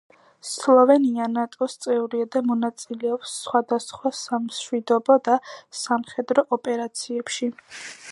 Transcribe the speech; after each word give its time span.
სლოვენია 0.51 1.25
ნატო-ს 1.33 1.75
წევრია 1.85 2.27
და 2.35 2.41
მონაწილეობს 2.51 3.35
სხვადასხვა 3.41 4.13
სამშვიდობო 4.21 5.19
და 5.29 5.37
სამხედრო 5.83 6.47
ოპერაციებში. 6.59 7.51